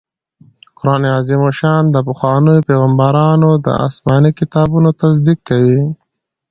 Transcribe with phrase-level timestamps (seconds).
[0.79, 5.81] قرآن عظيم الشان د پخوانيو پيغمبرانو د اسماني کتابونو تصديق کوي